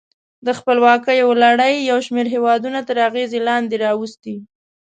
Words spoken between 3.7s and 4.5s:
راوستي.